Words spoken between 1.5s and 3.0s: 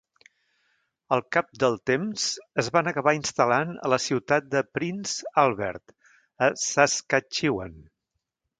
del temps es van